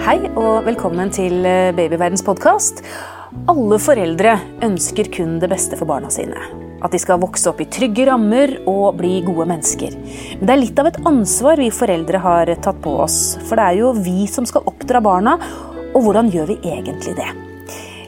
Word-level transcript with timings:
Hei 0.00 0.16
og 0.32 0.62
velkommen 0.64 1.10
til 1.12 1.44
eh, 1.44 1.74
Babyverdens 1.76 2.22
podkast. 2.24 2.78
Alle 3.52 3.76
foreldre 3.76 4.38
ønsker 4.64 5.10
kun 5.12 5.34
det 5.42 5.50
beste 5.52 5.76
for 5.76 5.90
barna 5.90 6.08
sine. 6.08 6.40
At 6.80 6.94
de 6.96 7.00
skal 7.02 7.20
vokse 7.20 7.50
opp 7.50 7.60
i 7.60 7.66
trygge 7.68 8.06
rammer 8.08 8.54
og 8.64 8.96
bli 8.96 9.18
gode 9.26 9.44
mennesker. 9.52 9.98
Men 10.40 10.48
det 10.48 10.56
er 10.56 10.62
litt 10.62 10.80
av 10.80 10.88
et 10.88 11.02
ansvar 11.04 11.60
vi 11.60 11.68
foreldre 11.82 12.24
har 12.24 12.54
tatt 12.64 12.80
på 12.80 12.96
oss. 13.04 13.20
For 13.44 13.60
det 13.60 13.68
er 13.68 13.82
jo 13.82 13.92
vi 14.00 14.24
som 14.32 14.48
skal 14.48 14.64
oppdra 14.72 15.04
barna, 15.04 15.36
og 15.92 16.00
hvordan 16.06 16.32
gjør 16.32 16.54
vi 16.54 16.60
egentlig 16.72 17.18
det? 17.20 17.28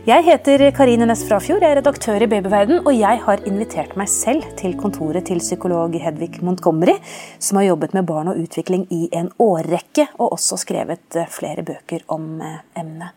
Jeg 0.03 0.25
heter 0.27 0.65
Karine 0.75 1.07
Næss 1.07 1.21
Frafjord, 1.29 1.63
jeg 1.63 1.77
er 1.77 1.79
redaktør 1.79 2.25
i 2.25 2.27
Babyverden, 2.27 2.81
og 2.81 2.91
jeg 2.91 3.21
har 3.23 3.45
invitert 3.47 3.93
meg 3.95 4.09
selv 4.11 4.49
til 4.59 4.73
kontoret 4.75 5.29
til 5.29 5.39
psykolog 5.39 5.95
Hedvig 5.95 6.41
Montgomery, 6.43 6.97
som 7.39 7.61
har 7.61 7.69
jobbet 7.69 7.95
med 7.95 8.09
barn 8.09 8.33
og 8.33 8.41
utvikling 8.43 8.89
i 8.91 9.05
en 9.15 9.31
årrekke, 9.39 10.09
og 10.19 10.35
også 10.41 10.59
skrevet 10.59 11.21
eh, 11.21 11.31
flere 11.31 11.63
bøker 11.63 12.03
om 12.11 12.43
eh, 12.43 12.59
emnet. 12.83 13.15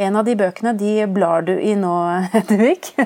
En 0.00 0.16
av 0.16 0.24
de 0.24 0.38
bøkene 0.40 0.72
de 0.80 0.96
blar 1.04 1.44
du 1.44 1.52
i 1.52 1.76
nå, 1.76 1.94
Hedvig. 2.32 2.96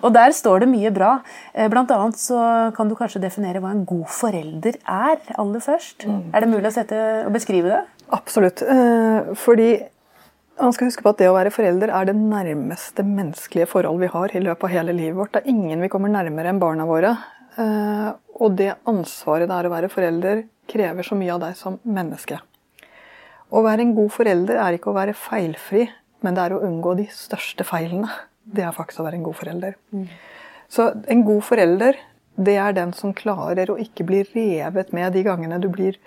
og 0.00 0.08
der 0.16 0.32
står 0.32 0.64
det 0.64 0.72
mye 0.72 0.96
bra. 0.96 1.18
Eh, 1.52 1.68
blant 1.68 1.92
annet 1.92 2.16
så 2.16 2.40
kan 2.72 2.88
du 2.88 2.96
kanskje 2.96 3.26
definere 3.28 3.60
hva 3.60 3.76
en 3.76 3.84
god 3.84 4.08
forelder 4.08 4.80
er, 4.80 5.20
aller 5.36 5.68
først. 5.68 6.08
Mm. 6.08 6.30
Er 6.32 6.40
det 6.40 6.54
mulig 6.56 6.72
å, 6.72 6.76
sette, 6.80 7.08
å 7.28 7.36
beskrive 7.36 7.76
det? 7.76 7.86
Absolutt. 8.08 8.64
Fordi 9.44 9.74
man 10.62 10.72
skal 10.74 10.88
huske 10.88 11.02
på 11.02 11.10
at 11.10 11.18
det 11.18 11.28
å 11.30 11.34
være 11.34 11.52
forelder 11.54 11.90
er 11.90 12.08
det 12.08 12.14
nærmeste 12.18 13.04
menneskelige 13.06 13.68
forhold 13.70 13.98
vi 14.02 14.10
har 14.12 14.34
i 14.34 14.42
løpet 14.42 14.68
av 14.68 14.74
hele 14.76 14.94
livet 14.94 15.18
vårt. 15.18 15.32
Det 15.34 15.42
er 15.42 15.50
ingen 15.50 15.82
vi 15.82 15.90
kommer 15.90 16.12
nærmere 16.12 16.52
enn 16.52 16.60
barna 16.62 16.86
våre. 16.86 17.16
Eh, 17.58 18.10
og 18.38 18.54
det 18.58 18.70
ansvaret 18.88 19.50
det 19.50 19.56
er 19.56 19.68
å 19.68 19.72
være 19.72 19.90
forelder, 19.92 20.44
krever 20.70 21.06
så 21.06 21.18
mye 21.18 21.34
av 21.34 21.42
deg 21.42 21.58
som 21.58 21.80
menneske. 21.82 22.38
Å 23.52 23.64
være 23.64 23.84
en 23.84 23.96
god 23.96 24.12
forelder 24.14 24.60
er 24.62 24.78
ikke 24.78 24.92
å 24.92 24.96
være 24.96 25.16
feilfri, 25.18 25.88
men 26.22 26.38
det 26.38 26.44
er 26.44 26.54
å 26.54 26.62
unngå 26.64 26.94
de 27.00 27.08
største 27.12 27.66
feilene. 27.68 28.08
Det 28.42 28.62
er 28.64 28.76
faktisk 28.76 29.02
å 29.02 29.08
være 29.08 29.18
en 29.18 29.26
god 29.26 29.38
forelder. 29.38 29.76
Mm. 29.92 30.06
Så 30.72 30.88
en 31.10 31.26
god 31.26 31.42
forelder, 31.44 31.98
det 32.38 32.56
er 32.56 32.78
den 32.78 32.94
som 32.96 33.12
klarer 33.12 33.70
å 33.70 33.76
ikke 33.82 34.06
bli 34.08 34.22
revet 34.30 34.94
med 34.96 35.12
de 35.12 35.26
gangene 35.26 35.58
du 35.60 35.68
blir 35.74 35.98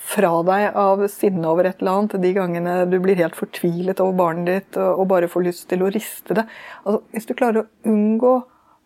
fra 0.00 0.30
deg 0.46 0.78
av 0.78 1.02
sinne 1.12 1.44
over 1.50 1.68
et 1.68 1.82
eller 1.82 1.98
annet, 1.98 2.16
de 2.22 2.32
gangene 2.36 2.76
du 2.88 2.96
blir 3.02 3.18
helt 3.20 3.36
fortvilet 3.36 4.00
over 4.00 4.16
barnet 4.16 4.48
ditt 4.48 4.78
og 4.80 5.04
bare 5.10 5.28
får 5.30 5.44
lyst 5.48 5.66
til 5.70 5.84
å 5.84 5.90
riste 5.92 6.36
det. 6.38 6.46
Altså, 6.84 7.02
hvis 7.12 7.28
du 7.28 7.34
klarer 7.36 7.62
å 7.62 7.92
unngå 7.92 8.32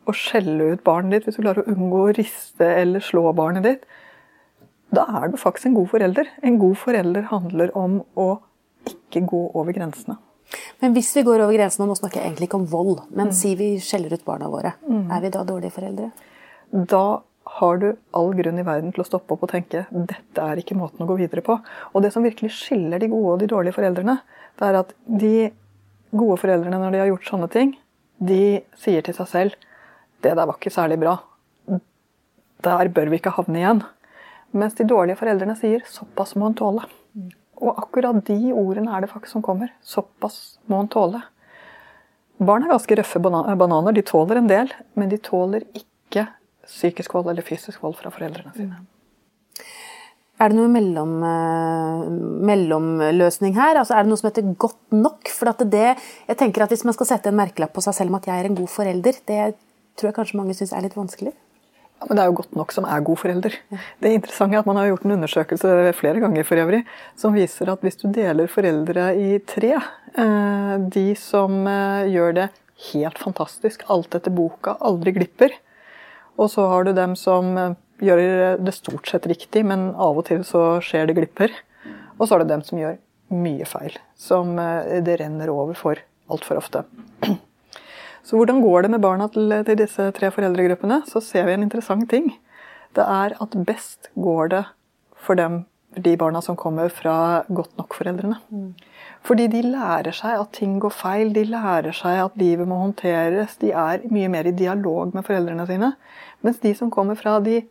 å 0.07 0.15
skjelle 0.15 0.73
ut 0.75 0.83
barnet 0.87 1.17
ditt, 1.17 1.29
hvis 1.29 1.39
du 1.39 1.45
klarer 1.45 1.63
å 1.63 1.77
unngå 1.77 2.03
å 2.09 2.13
riste 2.17 2.67
eller 2.83 3.05
slå 3.05 3.29
barnet 3.39 3.67
ditt, 3.67 3.87
da 4.95 5.07
er 5.21 5.33
du 5.33 5.39
faktisk 5.41 5.71
en 5.71 5.79
god 5.79 5.91
forelder. 5.95 6.31
En 6.47 6.59
god 6.63 6.77
forelder 6.79 7.27
handler 7.31 7.73
om 7.79 8.01
å 8.15 8.29
ikke 8.87 9.25
gå 9.27 9.43
over 9.59 9.75
grensene. 9.75 10.19
Men 10.83 10.93
hvis 10.95 11.11
vi 11.17 11.25
går 11.27 11.43
over 11.43 11.57
grensene, 11.57 11.87
og 11.87 11.91
nå 11.91 11.99
snakker 11.99 12.21
jeg 12.21 12.31
egentlig 12.31 12.49
ikke 12.51 12.61
om 12.61 12.69
vold, 12.71 13.01
men 13.11 13.33
mm. 13.33 13.35
si 13.35 13.55
vi 13.59 13.73
skjeller 13.83 14.15
ut 14.15 14.27
barna 14.27 14.51
våre, 14.51 14.77
mm. 14.87 15.09
er 15.11 15.25
vi 15.25 15.33
da 15.35 15.43
dårlige 15.47 15.75
foreldre? 15.75 16.11
Da 16.71 17.07
har 17.47 17.79
du 17.79 17.87
all 18.17 18.33
grunn 18.35 18.59
i 18.59 18.65
verden 18.67 18.93
til 18.95 19.05
å 19.05 19.07
stoppe 19.07 19.37
opp 19.37 19.45
og 19.47 19.53
tenke 19.53 19.85
dette 19.91 20.43
er 20.43 20.61
ikke 20.61 20.77
måten 20.79 21.05
å 21.05 21.09
gå 21.09 21.19
videre 21.21 21.45
på. 21.47 21.59
Og 21.95 22.03
det 22.03 22.11
som 22.15 22.27
virkelig 22.27 22.53
skiller 22.59 23.01
de 23.01 23.11
gode 23.13 23.37
og 23.37 23.43
de 23.43 23.51
dårlige 23.53 23.77
foreldrene, 23.77 24.19
det 24.59 24.67
er 24.67 24.79
at 24.81 24.93
de 25.07 25.35
gode 26.17 26.39
foreldrene, 26.43 26.81
når 26.81 26.95
de 26.95 27.03
har 27.03 27.11
gjort 27.13 27.31
sånne 27.31 27.49
ting, 27.53 27.75
de 28.19 28.61
sier 28.81 29.05
til 29.05 29.17
seg 29.17 29.31
selv 29.31 29.57
det 30.25 30.33
der 30.33 30.49
var 30.49 30.57
ikke 30.57 30.73
særlig 30.75 30.99
bra. 31.01 31.19
Der 32.65 32.91
bør 32.91 33.11
vi 33.13 33.21
ikke 33.21 33.35
havne 33.37 33.61
igjen. 33.61 33.83
Mens 34.57 34.77
de 34.79 34.87
dårlige 34.89 35.19
foreldrene 35.21 35.57
sier 35.59 35.85
såpass 35.91 36.35
må 36.41 36.49
en 36.51 36.57
tåle. 36.59 36.87
Og 37.61 37.77
akkurat 37.77 38.19
de 38.27 38.53
ordene 38.57 38.93
er 38.97 39.05
det 39.05 39.11
faktisk 39.13 39.37
som 39.37 39.45
kommer. 39.45 39.71
Såpass 39.85 40.59
må 40.71 40.81
en 40.83 40.91
tåle. 40.93 41.21
Barn 42.37 42.65
er 42.65 42.73
ganske 42.73 42.99
røffe 42.99 43.21
bananer. 43.23 43.95
De 43.97 44.05
tåler 44.05 44.41
en 44.41 44.51
del, 44.51 44.73
men 44.97 45.13
de 45.13 45.21
tåler 45.21 45.65
ikke 45.77 46.27
psykisk 46.67 47.15
vold 47.17 47.31
eller 47.33 47.47
fysisk 47.47 47.83
vold 47.83 47.97
fra 47.99 48.13
foreldrene 48.15 48.53
sine. 48.57 48.83
Er 50.37 50.53
det 50.53 50.59
noe 50.59 50.69
mellom, 50.69 51.13
eh, 51.25 52.01
mellomløsning 52.51 53.55
her? 53.57 53.79
Altså, 53.81 53.95
er 53.97 54.05
det 54.05 54.11
noe 54.11 54.21
som 54.21 54.29
heter 54.29 54.51
godt 54.61 54.93
nok? 54.93 55.31
For 55.33 55.49
det, 55.65 55.97
jeg 56.29 56.37
tenker 56.37 56.63
at 56.63 56.69
Hvis 56.69 56.85
man 56.85 56.93
skal 56.93 57.07
sette 57.07 57.29
en 57.29 57.37
merkelapp 57.37 57.73
på 57.73 57.81
seg 57.81 57.95
selv 57.95 58.11
om 58.11 58.17
at 58.17 58.27
jeg 58.27 58.37
er 58.37 58.45
en 58.45 58.55
god 58.55 58.69
forelder, 58.69 59.17
det 59.27 59.55
tror 59.97 60.11
jeg 60.11 60.15
kanskje 60.15 60.37
mange 60.37 60.55
syns 60.55 60.73
er 60.73 60.85
litt 60.85 60.97
vanskelig? 60.97 61.33
Ja, 61.97 62.05
men 62.09 62.17
Det 62.17 62.23
er 62.23 62.29
jo 62.29 62.37
godt 62.43 62.57
nok 62.57 62.73
som 62.73 62.85
er 62.85 63.01
god 63.01 63.17
forelder. 63.17 63.55
Ja. 63.73 63.79
Det 64.03 64.13
interessante 64.13 64.55
er 64.57 64.59
at 64.61 64.67
Man 64.67 64.77
har 64.77 64.91
gjort 64.91 65.05
en 65.07 65.17
undersøkelse 65.17 65.95
flere 65.97 66.21
ganger 66.21 66.45
for 66.45 66.57
øvrig, 66.57 66.85
som 67.17 67.33
viser 67.33 67.73
at 67.73 67.81
hvis 67.81 67.97
du 67.97 68.13
deler 68.13 68.47
foreldre 68.47 69.17
i 69.17 69.39
tre, 69.39 69.73
eh, 69.73 70.77
de 70.93 71.15
som 71.15 71.67
eh, 71.67 72.13
gjør 72.13 72.35
det 72.35 72.49
helt 72.93 73.19
fantastisk, 73.19 73.85
alt 73.89 74.15
etter 74.15 74.31
boka, 74.31 74.77
aldri 74.85 75.13
glipper, 75.17 75.57
og 76.37 76.51
så 76.53 76.67
har 76.71 76.85
du 76.87 76.93
dem 76.97 77.17
som 77.19 77.57
eh, 77.59 77.77
gjør 78.05 78.61
det 78.61 78.75
stort 78.77 79.09
sett 79.09 79.27
riktig, 79.31 79.65
men 79.67 79.91
av 79.95 80.21
og 80.21 80.29
til 80.29 80.45
så 80.47 80.79
skjer 80.85 81.09
det 81.09 81.17
glipper. 81.19 81.55
Og 82.17 82.27
så 82.27 82.35
har 82.35 82.45
du 82.45 82.51
dem 82.51 82.65
som 82.65 82.81
gjør 82.81 82.99
mye 83.35 83.67
feil, 83.69 83.97
som 84.21 84.57
eh, 84.61 84.99
det 85.05 85.19
renner 85.23 85.53
over 85.53 85.77
for 85.79 86.01
altfor 86.33 86.61
ofte. 86.61 86.85
Så 88.27 88.35
hvordan 88.35 88.59
går 88.59 88.83
det 88.83 88.91
med 88.91 89.05
barna 89.05 89.29
til, 89.31 89.53
til 89.69 89.79
disse 89.79 90.09
tre 90.17 90.33
foreldregruppene? 90.35 91.05
Så 91.07 91.23
ser 91.23 91.47
vi 91.47 91.55
en 91.55 91.63
interessant 91.63 92.09
ting. 92.11 92.33
Det 92.97 93.05
er 93.05 93.37
at 93.39 93.55
best 93.69 94.11
går 94.19 94.51
det 94.51 94.63
for 95.23 95.39
dem, 95.39 95.61
de 95.95 96.17
barna 96.19 96.43
som 96.43 96.59
kommer 96.59 96.91
fra 96.91 97.45
godt 97.47 97.77
nok-foreldrene. 97.79 98.41
Fordi 99.27 99.49
de 99.51 99.63
lærer 99.67 100.15
seg 100.15 100.39
at 100.39 100.53
ting 100.55 100.77
går 100.83 100.93
feil, 100.95 101.33
de 101.35 101.43
lærer 101.51 101.95
seg 101.97 102.21
at 102.23 102.37
livet 102.39 102.69
må 102.69 102.79
håndteres. 102.85 103.57
De 103.63 103.73
er 103.75 104.05
mye 104.13 104.31
mer 104.31 104.47
i 104.47 104.55
dialog 104.55 105.15
med 105.17 105.27
foreldrene 105.27 105.67
sine. 105.67 105.95
Mens 106.47 106.61
de 106.63 106.75
som 106.79 106.93
kommer 106.95 107.19
fra 107.19 107.41
de 107.43 107.65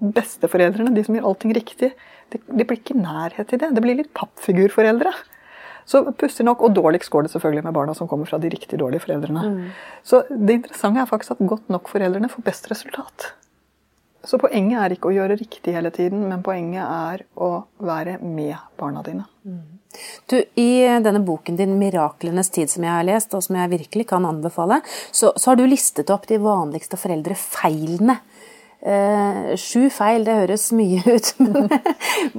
beste 0.00 0.48
foreldrene, 0.50 0.94
de 0.96 1.04
som 1.06 1.14
gjør 1.14 1.28
allting 1.30 1.52
riktig, 1.54 1.92
det, 2.32 2.40
de 2.46 2.64
blir 2.64 2.80
ikke 2.80 2.98
nærhet 2.98 3.50
til 3.50 3.60
det. 3.62 3.70
Det 3.76 3.84
blir 3.84 3.98
litt 4.00 4.12
pappfigurforeldre. 4.16 5.12
Så 5.90 6.02
pussig 6.18 6.44
nok, 6.46 6.62
Og 6.62 6.74
dårligst 6.74 7.10
går 7.10 7.26
det 7.26 7.32
selvfølgelig 7.32 7.64
med 7.64 7.74
barna 7.74 7.94
som 7.94 8.08
kommer 8.08 8.26
fra 8.26 8.38
de 8.38 8.50
riktig 8.50 8.78
dårlige 8.78 9.02
foreldrene. 9.06 9.42
Mm. 9.42 9.70
Så 10.06 10.22
det 10.30 10.60
interessante 10.60 11.00
er 11.00 11.10
faktisk 11.10 11.32
at 11.36 11.46
godt 11.46 11.68
nok 11.68 11.88
foreldrene 11.88 12.30
får 12.30 12.46
best 12.46 12.70
resultat. 12.70 13.32
Så 14.24 14.38
poenget 14.38 14.78
er 14.78 14.94
ikke 14.94 15.08
å 15.08 15.14
gjøre 15.16 15.38
riktig 15.40 15.74
hele 15.74 15.90
tiden, 15.90 16.26
men 16.28 16.44
poenget 16.44 16.84
er 16.84 17.24
å 17.40 17.64
være 17.80 18.18
med 18.20 18.58
barna 18.78 19.02
dine. 19.06 19.24
Mm. 19.44 19.79
Du, 20.30 20.36
I 20.38 20.70
denne 21.02 21.22
boken 21.26 21.56
din 21.58 21.78
'Miraklenes 21.80 22.52
tid', 22.54 22.70
som 22.70 22.84
jeg 22.84 22.92
har 22.92 23.06
lest, 23.06 23.34
og 23.34 23.42
som 23.42 23.56
jeg 23.56 23.70
virkelig 23.70 24.06
kan 24.08 24.24
anbefale, 24.24 24.80
så, 25.10 25.32
så 25.36 25.50
har 25.50 25.56
du 25.56 25.66
listet 25.66 26.10
opp 26.10 26.28
de 26.30 26.38
vanligste 26.38 26.96
foreldrefeilene 27.00 28.20
Eh, 28.80 29.56
sju 29.60 29.90
feil, 29.92 30.22
det 30.24 30.34
høres 30.38 30.70
mye 30.72 31.02
ut. 31.14 31.26
Men 31.42 31.68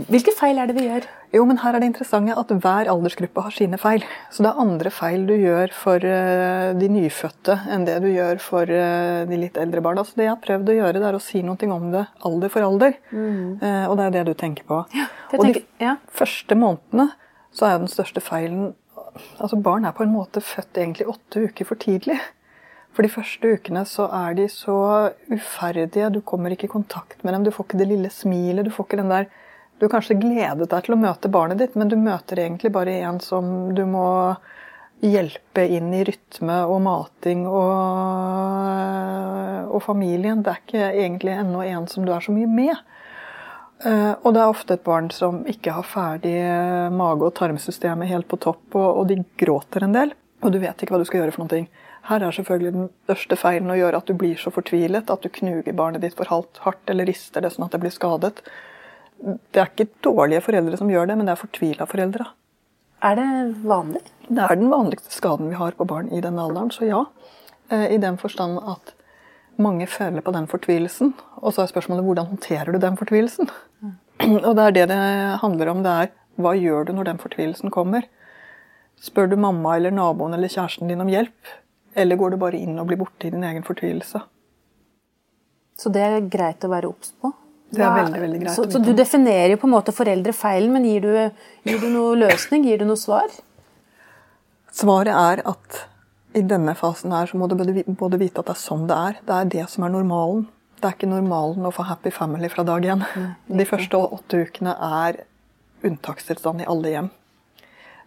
hvilke 0.10 0.34
feil 0.34 0.58
er 0.58 0.72
det 0.72 0.76
vi 0.80 0.88
gjør? 0.88 1.06
Jo, 1.32 1.44
men 1.48 1.60
Her 1.62 1.78
er 1.78 1.84
det 1.84 1.92
interessante 1.92 2.34
at 2.36 2.50
hver 2.64 2.90
aldersgruppe 2.92 3.44
har 3.46 3.54
sine 3.56 3.78
feil. 3.80 4.04
Så 4.34 4.44
det 4.44 4.50
er 4.50 4.64
andre 4.64 4.92
feil 4.92 5.28
du 5.30 5.36
gjør 5.38 5.72
for 5.78 6.02
uh, 6.02 6.74
de 6.76 6.90
nyfødte 6.92 7.56
enn 7.72 7.86
det 7.88 8.00
du 8.04 8.10
gjør 8.10 8.42
for 8.44 8.68
uh, 8.68 9.22
de 9.30 9.40
litt 9.40 9.60
eldre 9.62 9.86
barna. 9.86 10.04
Så 10.04 10.18
det 10.18 10.28
jeg 10.28 10.34
har 10.34 10.42
prøvd 10.44 10.74
å 10.74 10.78
gjøre, 10.80 10.98
det 10.98 11.10
er 11.12 11.20
å 11.20 11.24
si 11.24 11.46
noe 11.46 11.72
om 11.72 11.88
det 11.94 12.04
alder 12.28 12.52
for 12.52 12.68
alder. 12.68 12.98
Mm. 13.14 13.62
Uh, 13.62 13.86
og 13.86 13.96
det 14.00 14.10
er 14.10 14.18
det 14.18 14.28
du 14.32 14.36
tenker 14.42 14.68
på. 14.68 14.82
Ja, 14.98 15.08
og 15.30 15.46
tenker, 15.46 15.64
de 15.64 15.92
ja. 15.92 15.96
første 16.12 16.58
månedene 16.58 17.12
så 17.52 17.68
er 17.68 17.76
jo 17.76 17.84
den 17.86 17.92
største 17.92 18.24
feilen 18.24 18.72
Altså 19.44 19.58
Barn 19.60 19.84
er 19.84 19.92
på 19.92 20.06
en 20.06 20.14
måte 20.14 20.40
født 20.40 20.78
egentlig 20.80 21.08
åtte 21.12 21.42
uker 21.50 21.68
for 21.68 21.80
tidlig. 21.80 22.16
For 22.96 23.04
de 23.04 23.12
første 23.12 23.54
ukene 23.56 23.84
så 23.88 24.06
er 24.12 24.36
de 24.38 24.48
så 24.52 24.76
uferdige, 25.32 26.10
du 26.12 26.22
kommer 26.24 26.52
ikke 26.52 26.68
i 26.68 26.72
kontakt 26.72 27.24
med 27.24 27.34
dem. 27.36 27.44
Du 27.44 27.52
får 27.52 27.68
ikke 27.68 27.80
det 27.82 27.88
lille 27.90 28.12
smilet. 28.12 28.68
Du 28.68 28.72
får 28.72 28.88
ikke 28.88 29.02
den 29.02 29.12
der 29.12 29.30
Du 29.80 29.88
har 29.88 29.96
kanskje 29.96 30.20
gledet 30.22 30.68
deg 30.70 30.84
til 30.86 30.94
å 30.94 31.00
møte 31.02 31.30
barnet 31.34 31.58
ditt, 31.58 31.76
men 31.76 31.90
du 31.90 31.96
møter 31.98 32.38
egentlig 32.38 32.70
bare 32.72 33.00
en 33.02 33.18
som 33.24 33.74
du 33.74 33.82
må 33.90 34.36
hjelpe 35.02 35.64
inn 35.66 35.90
i 35.98 36.04
rytme 36.06 36.60
og 36.70 36.84
mating 36.86 37.48
og, 37.50 37.72
og 39.74 39.82
familien. 39.82 40.44
Det 40.46 40.54
er 40.54 40.62
ikke 40.62 40.92
egentlig 40.92 41.34
ennå 41.34 41.64
en 41.66 41.90
som 41.90 42.06
du 42.06 42.14
er 42.14 42.22
så 42.22 42.36
mye 42.36 42.46
med. 42.46 42.78
Uh, 43.82 44.14
og 44.22 44.36
det 44.36 44.42
er 44.42 44.52
ofte 44.52 44.76
et 44.78 44.84
barn 44.86 45.08
som 45.14 45.42
ikke 45.50 45.74
har 45.74 45.88
ferdig 45.88 46.36
mage- 46.94 47.26
og 47.26 47.34
tarmsystemet 47.40 48.12
helt 48.12 48.28
på 48.30 48.38
topp, 48.42 48.64
og, 48.78 49.08
de 49.10 49.24
gråter 49.42 49.88
en 49.88 49.96
del. 49.96 50.14
Og 50.42 50.54
du 50.54 50.60
vet 50.62 50.78
ikke 50.78 50.94
hva 50.94 51.02
du 51.02 51.08
skal 51.10 51.24
gjøre 51.24 51.36
for 51.36 51.46
noe. 51.46 51.66
Her 52.10 52.24
er 52.26 52.34
selvfølgelig 52.34 52.74
den 52.74 52.90
største 53.06 53.38
feilen 53.38 53.70
å 53.70 53.78
gjøre 53.78 54.02
at 54.02 54.10
du 54.10 54.18
blir 54.18 54.38
så 54.42 54.50
fortvilet 54.54 55.10
at 55.14 55.22
du 55.22 55.30
knuger 55.30 55.76
barnet 55.78 56.02
ditt 56.02 56.18
for 56.18 56.30
hardt 56.32 56.90
eller 56.90 57.06
rister 57.06 57.46
det 57.46 57.52
sånn 57.54 57.68
at 57.68 57.76
det 57.76 57.82
blir 57.84 57.94
skadet. 57.94 58.42
Det 59.22 59.62
er 59.62 59.70
ikke 59.70 59.92
dårlige 60.02 60.42
foreldre 60.48 60.80
som 60.82 60.90
gjør 60.90 61.12
det, 61.12 61.18
men 61.20 61.30
det 61.30 61.36
er 61.36 61.44
fortvila 61.44 61.86
foreldre. 61.90 62.26
Er 63.06 63.18
det 63.18 63.28
vanlig? 63.66 64.02
Det 64.28 64.42
er 64.46 64.58
den 64.58 64.72
vanligste 64.72 65.14
skaden 65.14 65.50
vi 65.50 65.60
har 65.60 65.78
på 65.78 65.86
barn 65.90 66.10
i 66.14 66.22
denne 66.22 66.42
alderen, 66.42 66.74
så 66.74 66.86
ja. 66.90 67.04
Eh, 67.70 67.88
I 67.96 68.02
den 68.02 68.18
forstand 68.22 68.60
at 68.62 68.94
mange 69.64 69.88
føler 69.90 70.24
på 70.26 70.34
den 70.36 70.48
fortvilelsen. 70.52 71.14
Og 71.42 71.54
så 71.54 71.64
er 71.64 71.72
spørsmålet 71.72 72.06
hvordan 72.08 72.32
håndterer 72.34 72.74
du 72.74 72.80
den 72.82 72.98
fortvilelsen? 73.00 73.50
Mm. 73.82 73.96
Og 74.48 74.56
det 74.58 74.66
er 74.66 74.76
det 74.78 74.88
det 74.94 75.04
handler 75.44 75.72
om. 75.74 75.86
Det 75.86 75.94
er 76.04 76.12
Hva 76.42 76.54
gjør 76.58 76.88
du 76.88 76.94
når 76.96 77.10
den 77.10 77.22
fortvilelsen 77.22 77.74
kommer? 77.74 78.08
Spør 79.02 79.32
du 79.32 79.36
mamma 79.38 79.76
eller 79.76 79.94
naboen 79.94 80.34
eller 80.38 80.52
kjæresten 80.52 80.90
din 80.90 81.02
om 81.02 81.10
hjelp? 81.12 81.52
Eller 81.96 82.16
går 82.16 82.34
du 82.34 82.38
bare 82.42 82.60
inn 82.60 82.80
og 82.80 82.88
blir 82.88 83.00
borte 83.02 83.28
i 83.28 83.34
din 83.34 83.44
egen 83.44 83.66
fortvilelse? 83.68 84.22
Så 85.82 85.92
det 85.92 86.04
er 86.06 86.28
greit 86.32 86.64
å 86.64 86.72
være 86.72 86.90
obs 86.92 87.14
på? 87.20 87.34
Det 87.72 87.84
er 87.84 87.94
veldig, 87.96 88.20
veldig 88.22 88.40
greit. 88.42 88.56
Så, 88.56 88.66
så, 88.72 88.82
du 88.84 88.92
definerer 88.96 89.54
jo 89.54 89.62
på 89.62 89.68
en 89.70 89.74
måte 89.74 89.94
foreldrefeilen, 89.96 90.74
men 90.76 90.86
gir 90.88 91.06
du, 91.06 91.12
gir 91.68 91.80
du 91.80 91.88
noe 91.94 92.18
løsning? 92.20 92.68
Gir 92.68 92.82
du 92.82 92.88
noe 92.90 93.00
svar? 93.00 93.32
Svaret 94.76 95.16
er 95.16 95.44
at 95.48 95.80
i 96.34 96.42
denne 96.48 96.74
fasen 96.80 97.12
her 97.12 97.28
så 97.28 97.38
må 97.40 97.48
du 97.50 97.58
både 97.58 98.20
vite 98.22 98.42
at 98.42 98.48
det 98.48 98.56
er 98.56 98.62
sånn 98.62 98.88
det 98.90 98.98
er. 98.98 99.20
Det 99.28 99.38
er 99.38 99.50
det 99.56 99.66
som 99.74 99.86
er 99.86 99.94
normalen. 99.94 100.46
Det 100.80 100.88
er 100.88 100.96
ikke 100.96 101.12
normalen 101.12 101.68
å 101.68 101.74
få 101.76 101.86
happy 101.86 102.12
family 102.14 102.50
fra 102.50 102.64
dag 102.66 102.86
én. 102.88 103.04
De 103.62 103.68
første 103.68 104.00
åtte 104.00 104.46
ukene 104.46 104.74
er 104.74 105.24
unntakstilstand 105.86 106.64
i 106.64 106.70
alle 106.72 106.94
hjem. 106.96 107.12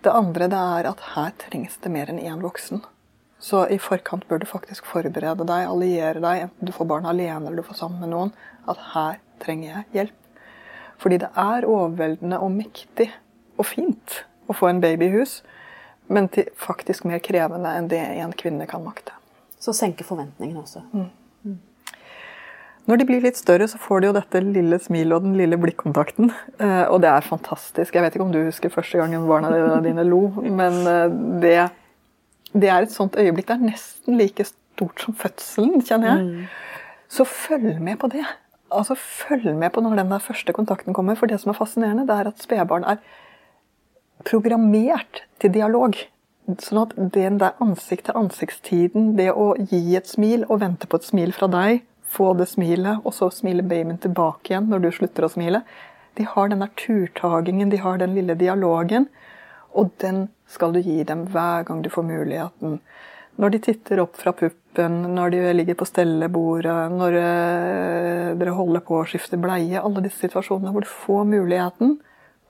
Det 0.05 0.13
andre 0.13 0.49
det 0.53 0.59
er 0.79 0.89
at 0.91 1.07
her 1.15 1.31
trengs 1.47 1.79
det 1.81 1.93
mer 1.93 2.11
enn 2.13 2.21
én 2.21 2.43
voksen. 2.45 2.83
Så 3.45 3.65
i 3.69 3.79
forkant 3.81 4.27
bør 4.29 4.41
du 4.41 4.47
faktisk 4.49 4.87
forberede 4.89 5.45
deg, 5.45 5.69
alliere 5.69 6.21
deg, 6.21 6.47
enten 6.47 6.69
du 6.69 6.73
får 6.73 6.89
barn 6.89 7.09
alene 7.09 7.45
eller 7.45 7.61
du 7.61 7.67
får 7.67 7.83
sammen 7.83 8.01
med 8.05 8.13
noen, 8.15 8.33
at 8.69 8.81
her 8.95 9.19
trenger 9.43 9.69
jeg 9.71 9.85
hjelp. 9.99 10.21
Fordi 11.03 11.19
det 11.21 11.31
er 11.41 11.67
overveldende 11.69 12.39
og 12.41 12.55
mektig 12.55 13.11
og 13.59 13.69
fint 13.69 14.23
å 14.49 14.57
få 14.57 14.71
en 14.71 14.81
baby 14.81 15.11
i 15.11 15.17
hus, 15.19 15.43
men 16.13 16.29
faktisk 16.61 17.07
mer 17.09 17.23
krevende 17.25 17.71
enn 17.79 17.91
det 17.91 18.01
en 18.01 18.33
kvinne 18.37 18.67
kan 18.71 18.85
makte. 18.85 19.15
Så 19.61 19.73
senke 19.77 20.05
forventningene 20.05 20.61
også. 20.61 20.83
Mm. 20.93 21.11
Når 22.85 23.01
de 23.01 23.07
blir 23.09 23.23
litt 23.25 23.39
større, 23.41 23.65
så 23.71 23.79
får 23.81 24.03
de 24.03 24.09
jo 24.11 24.17
dette 24.19 24.41
lille 24.45 24.77
smilet 24.83 25.17
og 25.17 25.25
den 25.25 25.39
lille 25.39 25.57
blikkontakten. 25.61 26.29
Eh, 26.61 26.85
og 26.93 27.01
det 27.01 27.09
er 27.09 27.25
fantastisk. 27.25 27.95
Jeg 27.97 28.05
vet 28.05 28.17
ikke 28.17 28.27
om 28.27 28.35
du 28.35 28.43
husker 28.45 28.73
første 28.73 29.01
gangen 29.01 29.25
barna 29.29 29.81
dine 29.85 30.05
lo, 30.05 30.27
men 30.45 30.77
eh, 30.91 31.15
det, 31.41 31.55
det 32.53 32.69
er 32.69 32.85
et 32.85 32.93
sånt 32.93 33.17
øyeblikk. 33.17 33.49
Det 33.49 33.57
er 33.57 33.71
nesten 33.71 34.21
like 34.21 34.45
stort 34.51 35.01
som 35.01 35.17
fødselen, 35.17 35.81
kjenner 35.81 36.13
jeg. 36.13 36.27
Mm. 36.29 36.85
Så 37.17 37.25
følg 37.25 37.81
med 37.81 37.97
på 38.03 38.13
det. 38.13 38.27
Altså, 38.75 38.99
Følg 38.99 39.55
med 39.57 39.73
på 39.73 39.81
når 39.81 40.03
den 40.03 40.13
der 40.13 40.21
første 40.21 40.53
kontakten 40.53 40.93
kommer. 40.93 41.17
For 41.17 41.31
det 41.31 41.41
som 41.41 41.55
er 41.55 41.57
fascinerende, 41.57 42.05
det 42.09 42.19
er 42.19 42.29
at 42.35 42.43
spedbarn 42.43 42.85
er 42.85 43.01
programmert 44.25 45.25
til 45.43 45.55
dialog. 45.55 45.97
Sånn 46.61 46.83
at 46.83 46.93
den 47.15 47.39
der 47.41 47.57
ansikt-til-ansiktstiden, 47.65 49.15
det 49.17 49.31
å 49.33 49.55
gi 49.57 49.97
et 49.97 50.09
smil 50.11 50.45
og 50.49 50.61
vente 50.61 50.89
på 50.89 51.01
et 51.01 51.07
smil 51.09 51.33
fra 51.37 51.49
deg 51.53 51.85
få 52.15 52.35
det 52.39 52.47
smilet, 52.51 53.03
og 53.05 53.15
så 53.17 53.31
smiler 53.33 53.67
babyen 53.67 53.99
tilbake 54.03 54.53
igjen 54.53 54.71
når 54.71 54.85
du 54.85 54.91
slutter 54.95 55.27
å 55.27 55.33
smile. 55.33 55.65
De 56.15 56.27
har 56.31 56.51
den 56.51 56.63
der 56.63 56.71
turtagingen, 56.79 57.73
de 57.73 57.81
har 57.83 57.99
den 57.99 58.15
lille 58.15 58.37
dialogen. 58.39 59.09
Og 59.75 59.91
den 60.03 60.29
skal 60.51 60.75
du 60.75 60.81
gi 60.85 61.03
dem 61.07 61.25
hver 61.35 61.67
gang 61.67 61.83
du 61.83 61.91
får 61.91 62.07
muligheten. 62.07 62.79
Når 63.43 63.51
de 63.51 63.61
titter 63.67 63.99
opp 64.05 64.15
fra 64.21 64.31
puppen, 64.37 65.01
når 65.17 65.35
de 65.35 65.41
ligger 65.57 65.79
på 65.81 65.89
stellebordet, 65.89 66.77
når 66.95 67.17
eh, 67.19 68.29
dere 68.39 68.55
holder 68.55 68.85
på 68.87 69.01
å 69.01 69.07
skifte 69.11 69.41
bleie. 69.43 69.81
Alle 69.81 70.05
disse 70.05 70.23
situasjonene 70.23 70.71
hvor 70.71 70.87
du 70.87 70.93
får 70.93 71.27
muligheten. 71.33 71.97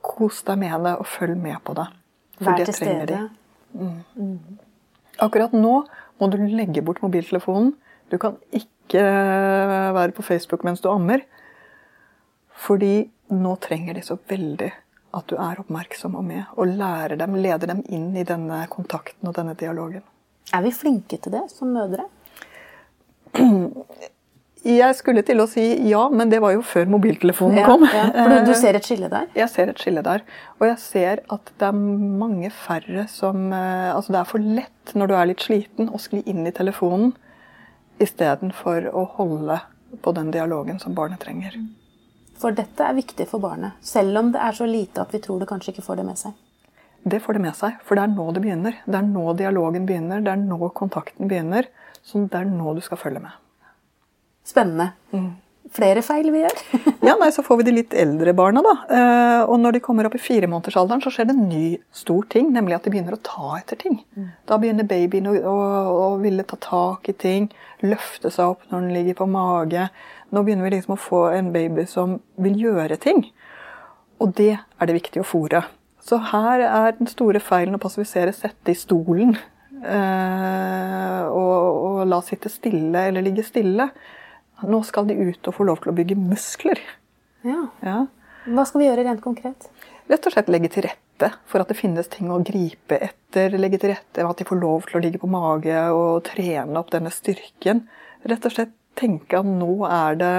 Kos 0.04 0.42
deg 0.46 0.60
med 0.60 0.76
det, 0.84 0.94
og 1.00 1.08
følg 1.08 1.38
med 1.40 1.58
på 1.64 1.76
det. 1.78 1.88
For 2.38 2.50
Vær 2.50 2.60
det 2.60 2.76
trenger 2.76 3.10
de. 3.10 3.22
Mm. 3.74 3.96
Mm. 4.18 4.60
Akkurat 5.24 5.54
nå 5.56 5.74
må 6.20 6.28
du 6.30 6.38
legge 6.50 6.82
bort 6.84 7.00
mobiltelefonen. 7.02 7.72
Du 8.12 8.18
kan 8.20 8.36
ikke 8.52 8.68
ikke 8.84 9.04
være 9.96 10.12
på 10.12 10.22
Facebook 10.22 10.64
mens 10.64 10.80
du 10.80 10.90
ammer. 10.90 11.24
Fordi 12.54 13.10
nå 13.34 13.56
trenger 13.56 13.94
de 13.94 14.02
så 14.04 14.16
veldig 14.28 14.70
at 15.14 15.28
du 15.30 15.36
er 15.38 15.60
oppmerksom 15.62 16.16
og 16.18 16.24
med, 16.26 16.42
og 16.58 16.72
lærer 16.74 17.16
dem, 17.16 17.36
leder 17.38 17.70
dem 17.70 17.84
inn 17.86 18.16
i 18.18 18.24
denne 18.26 18.64
kontakten 18.70 19.28
og 19.28 19.36
denne 19.36 19.54
dialogen. 19.54 20.02
Er 20.52 20.64
vi 20.64 20.72
flinke 20.74 21.20
til 21.22 21.32
det 21.36 21.44
som 21.52 21.70
mødre? 21.70 22.08
Jeg 24.64 24.96
skulle 24.96 25.20
til 25.26 25.42
å 25.42 25.44
si 25.50 25.62
ja, 25.90 26.06
men 26.08 26.30
det 26.32 26.38
var 26.40 26.54
jo 26.54 26.62
før 26.64 26.88
mobiltelefonen 26.94 27.66
kom. 27.68 27.84
Ja, 27.84 28.06
ja. 28.16 28.38
Du, 28.46 28.54
ser 28.56 28.78
et 28.78 28.86
skille 28.88 29.10
der? 29.12 29.26
Jeg 29.36 29.52
ser 29.52 29.68
et 29.68 29.82
skille 29.82 30.00
der. 30.06 30.24
Og 30.56 30.64
jeg 30.70 30.78
ser 30.80 31.20
at 31.34 31.52
det 31.60 31.68
er 31.68 31.76
mange 31.76 32.48
færre 32.48 33.04
som 33.12 33.52
eh, 33.52 33.90
Altså 33.92 34.14
det 34.14 34.22
er 34.22 34.30
for 34.30 34.48
lett 34.60 34.94
når 34.96 35.10
du 35.10 35.14
er 35.18 35.28
litt 35.28 35.44
sliten 35.44 35.92
å 35.92 36.00
skli 36.00 36.22
inn 36.30 36.48
i 36.48 36.54
telefonen 36.56 37.12
istedenfor 38.00 38.88
å 38.96 39.04
holde 39.18 39.60
på 40.02 40.16
den 40.16 40.32
dialogen 40.34 40.80
som 40.80 40.96
barnet 40.96 41.20
trenger. 41.22 41.60
For 42.40 42.56
dette 42.56 42.88
er 42.88 42.96
viktig 42.96 43.28
for 43.30 43.44
barnet, 43.44 43.76
selv 43.84 44.18
om 44.18 44.32
det 44.34 44.40
er 44.42 44.56
så 44.56 44.66
lite 44.66 45.04
at 45.04 45.12
vi 45.14 45.20
tror 45.22 45.44
det 45.44 45.48
kanskje 45.52 45.74
ikke 45.74 45.86
får 45.86 46.00
det 46.00 46.08
med 46.08 46.18
seg? 46.18 46.34
Det 47.04 47.20
får 47.20 47.36
det 47.36 47.44
med 47.44 47.56
seg, 47.56 47.78
for 47.84 48.00
det 48.00 48.08
er 48.08 48.16
nå 48.16 48.30
det 48.32 48.42
begynner. 48.42 48.80
Det 48.88 48.96
er 48.96 49.06
nå 49.06 49.36
dialogen 49.36 49.86
begynner, 49.86 50.24
det 50.24 50.32
er 50.32 50.40
nå 50.40 50.72
kontakten 50.74 51.28
begynner. 51.28 51.68
Så 52.04 52.24
det 52.24 52.40
er 52.40 52.48
nå 52.48 52.74
du 52.76 52.80
skal 52.84 53.00
følge 53.00 53.22
med. 53.22 53.43
Spennende. 54.44 54.92
Mm 55.14 55.32
flere 55.74 56.02
feil 56.04 56.30
vi 56.32 56.42
gjør. 56.42 56.60
ja, 57.08 57.14
nei, 57.18 57.30
Så 57.34 57.44
får 57.44 57.60
vi 57.60 57.66
de 57.68 57.74
litt 57.78 57.94
eldre 57.98 58.34
barna, 58.36 58.62
da. 58.64 58.74
Eh, 58.96 59.42
og 59.50 59.58
når 59.60 59.76
de 59.76 59.82
kommer 59.84 60.08
opp 60.08 60.16
i 60.18 60.22
firemånedersalderen, 60.22 61.02
så 61.02 61.12
skjer 61.12 61.28
det 61.28 61.36
en 61.36 61.46
ny 61.50 61.68
stor 61.94 62.26
ting, 62.32 62.50
nemlig 62.54 62.76
at 62.78 62.86
de 62.86 62.92
begynner 62.94 63.16
å 63.16 63.22
ta 63.24 63.54
etter 63.58 63.80
ting. 63.80 63.98
Mm. 64.16 64.28
Da 64.50 64.58
begynner 64.62 64.88
babyen 64.88 65.30
å, 65.30 65.36
å, 65.50 65.54
å, 65.94 66.08
ville 66.22 66.46
ta 66.48 66.58
tak 66.62 67.10
i 67.10 67.16
ting, 67.16 67.48
løfte 67.84 68.32
seg 68.34 68.54
opp 68.54 68.66
når 68.70 68.86
den 68.86 68.98
ligger 68.98 69.18
på 69.22 69.30
mage. 69.30 69.88
Nå 70.34 70.44
begynner 70.44 70.68
vi 70.68 70.76
liksom 70.76 70.96
å 70.96 71.00
få 71.00 71.24
en 71.34 71.50
baby 71.54 71.86
som 71.90 72.18
vil 72.42 72.60
gjøre 72.66 73.00
ting. 73.02 73.26
Og 74.22 74.36
det 74.38 74.54
er 74.54 74.88
det 74.88 74.98
viktig 75.00 75.24
å 75.24 75.26
fòre. 75.26 75.64
Så 76.04 76.20
her 76.30 76.62
er 76.68 76.94
den 76.98 77.08
store 77.08 77.40
feilen 77.40 77.76
å 77.76 77.82
passivisere, 77.82 78.34
sette 78.36 78.72
i 78.74 78.78
stolen. 78.78 79.32
Eh, 79.84 81.22
og, 81.32 81.80
og 81.88 82.04
la 82.08 82.20
sitte 82.24 82.52
stille 82.52 83.08
eller 83.08 83.24
ligge 83.24 83.44
stille. 83.46 83.88
Nå 84.62 84.80
skal 84.86 85.08
de 85.08 85.16
ut 85.18 85.50
og 85.50 85.56
få 85.56 85.66
lov 85.66 85.82
til 85.82 85.90
å 85.90 85.96
bygge 85.96 86.16
muskler. 86.18 86.80
Ja. 87.44 87.66
ja. 87.84 88.04
Hva 88.44 88.64
skal 88.68 88.82
vi 88.82 88.88
gjøre 88.88 89.04
rent 89.08 89.24
konkret? 89.24 89.68
Rett 90.10 90.28
og 90.28 90.34
slett 90.34 90.50
legge 90.52 90.70
til 90.72 90.86
rette 90.86 91.30
for 91.48 91.64
at 91.64 91.70
det 91.70 91.78
finnes 91.78 92.08
ting 92.12 92.30
å 92.32 92.40
gripe 92.44 92.98
etter. 93.02 93.56
Legge 93.58 93.80
til 93.82 93.94
rette 93.94 94.20
for 94.22 94.30
at 94.30 94.40
de 94.40 94.48
får 94.48 94.60
lov 94.60 94.88
til 94.88 95.00
å 95.00 95.04
ligge 95.04 95.20
på 95.22 95.30
mage 95.32 95.84
og 95.96 96.24
trene 96.28 96.80
opp 96.80 96.92
denne 96.94 97.12
styrken. 97.14 97.84
Rett 98.24 98.48
og 98.48 98.54
slett 98.54 98.74
tenke 98.94 99.40
at 99.40 99.48
nå, 99.48 99.74
det, 100.20 100.34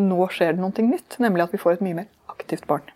nå 0.00 0.28
skjer 0.32 0.56
det 0.56 0.62
noe 0.64 0.90
nytt. 0.90 1.18
Nemlig 1.22 1.46
at 1.46 1.56
vi 1.56 1.62
får 1.62 1.76
et 1.76 1.86
mye 1.86 2.00
mer 2.02 2.12
aktivt 2.32 2.66
barn. 2.70 2.95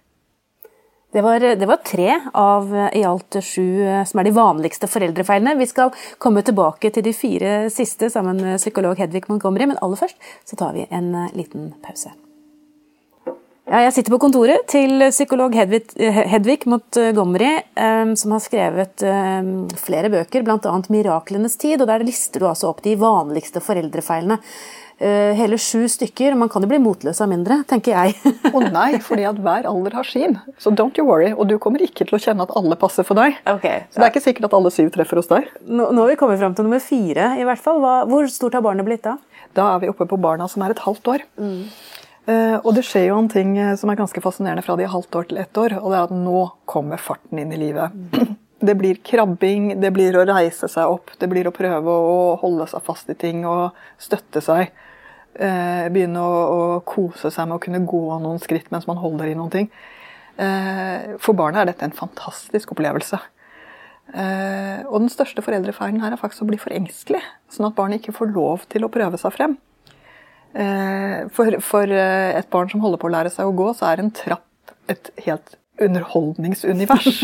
Det 1.11 1.23
var, 1.27 1.41
det 1.41 1.67
var, 1.67 1.77
tre 1.77 2.21
av 2.39 2.77
eh, 2.77 3.01
i 3.01 3.05
alt 3.05 3.41
sju 3.43 3.83
eh, 3.83 4.05
som 4.07 4.21
er 4.23 4.29
de 4.29 4.35
vanligste 4.37 4.87
foreldrefeilene. 4.87 5.57
Vi 5.59 5.67
skal 5.67 5.91
komme 6.23 6.45
tilbake 6.47 6.93
til 6.95 7.03
de 7.03 7.15
fire 7.17 7.55
siste 7.75 8.13
sammen 8.15 8.39
med 8.39 8.63
psykolog 8.63 8.99
Hedvig 9.03 9.27
Montgomery, 9.27 9.67
men 9.73 9.83
aller 9.83 9.99
først 9.99 10.31
så 10.47 10.61
tar 10.61 10.79
vi 10.79 10.87
en 10.87 11.11
eh, 11.19 11.33
liten 11.35 11.73
pause. 11.83 12.15
Ja, 13.71 13.85
jeg 13.85 13.93
sitter 13.95 14.17
på 14.17 14.19
kontoret 14.25 14.65
til 14.67 14.99
psykolog 15.13 15.55
Hedvig, 15.55 15.85
Hedvig 16.27 16.65
Montgomery, 16.67 17.53
som 18.19 18.35
har 18.35 18.43
skrevet 18.43 19.05
flere 19.79 20.11
bøker, 20.11 20.43
bl.a. 20.43 20.73
'Miraklenes 20.91 21.55
tid', 21.55 21.79
og 21.79 21.87
der 21.87 22.03
lister 22.03 22.43
du 22.43 22.49
altså 22.51 22.73
opp 22.73 22.83
de 22.83 22.97
vanligste 22.99 23.63
foreldrefeilene. 23.63 24.41
Eh, 25.01 25.33
hele 25.33 25.57
sju 25.57 25.87
stykker. 25.89 26.35
Man 26.37 26.51
kan 26.53 26.61
jo 26.61 26.69
bli 26.69 26.77
motløs 26.83 27.23
av 27.25 27.31
mindre, 27.31 27.63
tenker 27.69 27.95
jeg. 27.95 28.19
Å 28.51 28.53
oh 28.53 28.67
nei, 28.69 28.99
fordi 29.01 29.25
at 29.25 29.39
hver 29.41 29.69
alder 29.71 29.95
har 29.97 30.05
sin. 30.05 30.37
Så 30.61 30.75
don't 30.77 30.99
you 31.01 31.07
worry. 31.09 31.31
Og 31.33 31.49
du 31.49 31.55
kommer 31.63 31.81
ikke 31.81 32.05
til 32.05 32.19
å 32.19 32.21
kjenne 32.21 32.45
at 32.45 32.53
alle 32.59 32.77
passer 32.77 33.07
for 33.09 33.17
deg. 33.17 33.39
Okay, 33.49 33.87
så 33.89 33.97
det 33.97 34.05
er 34.05 34.13
ikke 34.13 34.25
sikkert 34.27 34.51
at 34.51 34.59
alle 34.59 34.75
syv 34.75 34.91
treffer 34.93 35.23
hos 35.23 35.31
deg. 35.31 35.49
Nå, 35.65 35.89
nå 35.97 36.05
har 36.05 36.13
vi 36.13 36.19
kommet 36.21 36.43
fram 36.43 36.59
til 36.59 36.69
nummer 36.69 36.85
fire, 36.85 37.31
i 37.41 37.49
hvert 37.49 37.65
fall. 37.65 37.81
Hva, 37.81 37.95
hvor 38.13 38.29
stort 38.29 38.59
har 38.59 38.67
barnet 38.67 38.85
blitt 38.85 39.07
da? 39.09 39.17
Da 39.57 39.71
er 39.73 39.81
vi 39.87 39.89
oppe 39.95 40.05
på 40.11 40.21
barna 40.21 40.51
som 40.53 40.67
er 40.67 40.77
et 40.77 40.85
halvt 40.85 41.15
år. 41.15 41.25
Mm. 41.41 41.65
Uh, 42.29 42.59
og 42.61 42.75
det 42.77 42.85
skjer 42.87 43.09
jo 43.09 43.17
en 43.19 43.31
ting 43.33 43.55
eh, 43.59 43.73
som 43.81 43.91
er 43.91 43.99
ganske 43.99 44.21
fascinerende 44.23 44.63
fra 44.63 44.77
de 44.79 44.85
er 44.85 44.93
halvt 44.93 45.17
år 45.19 45.31
til 45.31 45.41
ett 45.41 45.57
år, 45.59 45.79
og 45.81 45.89
det 45.91 45.97
er 45.99 46.11
at 46.11 46.13
nå 46.15 46.43
kommer 46.69 47.01
farten 47.01 47.41
inn 47.41 47.55
i 47.57 47.59
livet. 47.61 47.97
Det 48.61 48.75
blir 48.77 48.99
krabbing, 49.01 49.81
det 49.81 49.89
blir 49.97 50.19
å 50.21 50.27
reise 50.29 50.69
seg 50.69 50.91
opp, 50.93 51.15
det 51.17 51.31
blir 51.33 51.47
å 51.49 51.53
prøve 51.57 51.89
å 51.89 52.17
holde 52.43 52.67
seg 52.69 52.83
fast 52.85 53.09
i 53.09 53.15
ting 53.17 53.47
og 53.49 53.79
støtte 53.97 54.43
seg. 54.45 54.69
Eh, 55.33 55.87
begynne 55.89 56.21
å, 56.21 56.81
kose 56.85 57.31
seg 57.33 57.49
med 57.49 57.57
å 57.57 57.63
kunne 57.65 57.81
gå 57.89 58.03
noen 58.21 58.43
skritt 58.43 58.69
mens 58.69 58.85
man 58.85 59.01
holder 59.01 59.31
i 59.31 59.37
noen 59.39 59.53
ting. 59.55 59.71
Eh, 60.37 61.17
for 61.25 61.39
barnet 61.39 61.63
er 61.63 61.71
dette 61.71 61.89
en 61.89 61.97
fantastisk 61.97 62.75
opplevelse. 62.77 63.23
Eh, 64.11 64.85
og 64.91 64.99
den 65.07 65.13
største 65.13 65.41
foreldrefeilen 65.47 66.05
her 66.05 66.13
er 66.13 66.21
faktisk 66.21 66.45
å 66.45 66.51
bli 66.51 66.61
for 66.61 66.77
engstelig, 66.77 67.23
sånn 67.49 67.71
at 67.71 67.79
barnet 67.81 68.03
ikke 68.03 68.19
får 68.19 68.35
lov 68.35 68.69
til 68.69 68.85
å 68.85 68.93
prøve 68.93 69.21
seg 69.25 69.39
frem. 69.39 69.57
For, 70.51 71.57
for 71.63 71.93
et 71.95 72.49
barn 72.51 72.71
som 72.73 72.83
holder 72.83 72.99
på 72.99 73.07
å 73.07 73.13
lære 73.15 73.31
seg 73.31 73.47
å 73.47 73.55
gå, 73.55 73.69
så 73.79 73.87
er 73.87 74.03
en 74.03 74.09
trapp 74.11 74.73
et 74.91 75.13
helt 75.23 75.55
underholdningsunivers. 75.81 77.21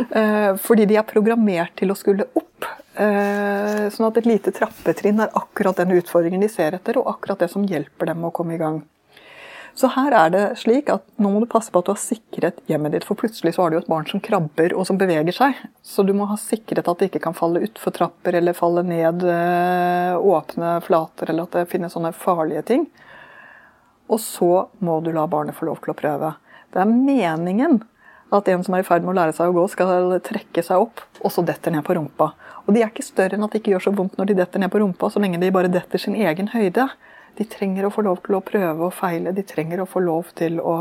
Fordi 0.66 0.86
de 0.86 1.00
er 1.00 1.08
programmert 1.08 1.74
til 1.80 1.90
å 1.90 1.98
skulle 1.98 2.28
opp. 2.38 2.68
Eh, 3.00 3.86
sånn 3.94 4.08
at 4.08 4.18
et 4.18 4.26
lite 4.28 4.52
trappetrinn 4.52 5.22
er 5.22 5.30
akkurat 5.38 5.78
den 5.78 5.94
utfordringen 5.96 6.42
de 6.42 6.50
ser 6.52 6.74
etter, 6.76 6.98
og 7.00 7.08
akkurat 7.14 7.44
det 7.44 7.50
som 7.52 7.64
hjelper 7.64 8.10
dem 8.10 8.26
å 8.26 8.32
komme 8.34 8.56
i 8.56 8.60
gang. 8.60 8.80
Så 9.80 9.88
her 9.94 10.12
er 10.12 10.32
det 10.34 10.42
slik 10.60 10.90
at 10.92 11.06
nå 11.16 11.30
må 11.32 11.38
du 11.40 11.46
passe 11.48 11.72
på 11.72 11.80
at 11.80 11.86
du 11.88 11.94
har 11.94 12.00
sikret 12.02 12.58
hjemmet 12.68 12.92
ditt, 12.92 13.04
for 13.08 13.16
plutselig 13.16 13.54
så 13.56 13.62
har 13.62 13.70
du 13.70 13.78
jo 13.78 13.80
et 13.80 13.88
barn 13.88 14.04
som 14.10 14.20
krabber 14.20 14.74
og 14.76 14.84
som 14.84 14.98
beveger 15.00 15.32
seg. 15.32 15.56
Så 15.80 16.04
du 16.04 16.12
må 16.16 16.26
ha 16.28 16.36
sikret 16.40 16.88
at 16.90 17.00
det 17.00 17.08
ikke 17.08 17.22
kan 17.24 17.36
falle 17.36 17.62
utfor 17.64 17.94
trapper 17.96 18.36
eller 18.36 18.56
falle 18.56 18.82
ned 18.84 19.24
øh, 19.24 20.18
åpne 20.34 20.74
flater, 20.84 21.32
eller 21.32 21.48
at 21.48 21.56
det 21.56 21.70
finnes 21.70 21.96
sånne 21.96 22.12
farlige 22.12 22.66
ting. 22.74 22.84
Og 24.12 24.20
så 24.20 24.66
må 24.84 24.98
du 25.00 25.14
la 25.16 25.24
barnet 25.30 25.56
få 25.56 25.70
lov 25.70 25.80
til 25.80 25.94
å 25.94 25.96
prøve. 25.96 26.34
Det 26.74 26.82
er 26.82 26.90
meningen 26.90 27.80
at 28.36 28.50
en 28.52 28.66
som 28.66 28.76
er 28.76 28.84
i 28.84 28.86
ferd 28.86 29.06
med 29.06 29.14
å 29.14 29.18
lære 29.22 29.34
seg 29.38 29.48
å 29.48 29.54
gå, 29.56 29.64
skal 29.72 30.18
trekke 30.26 30.64
seg 30.66 30.82
opp, 30.84 31.00
og 31.24 31.32
så 31.32 31.46
detter 31.46 31.72
ned 31.72 31.86
på 31.86 31.96
rumpa. 31.96 32.34
Og 32.66 32.74
de 32.76 32.84
er 32.84 32.92
ikke 32.92 33.06
større 33.06 33.38
enn 33.38 33.48
at 33.48 33.54
det 33.54 33.62
ikke 33.62 33.72
gjør 33.78 33.88
så 33.88 33.94
vondt 33.96 34.20
når 34.20 34.28
de 34.28 34.36
detter 34.42 34.60
ned 34.60 34.70
på 34.74 34.82
rumpa, 34.82 35.08
så 35.08 35.22
lenge 35.22 35.40
de 35.40 35.54
bare 35.54 35.72
detter 35.72 36.04
sin 36.04 36.18
egen 36.20 36.52
høyde. 36.52 36.90
De 37.38 37.46
trenger 37.48 37.86
å 37.86 37.92
få 37.94 38.04
lov 38.06 38.20
til 38.24 38.36
å 38.38 38.44
prøve 38.44 38.88
og 38.88 38.96
feile. 38.96 39.34
De 39.36 39.46
trenger 39.46 39.82
å 39.82 39.88
få 39.88 40.02
lov 40.04 40.32
til 40.38 40.60
å 40.60 40.76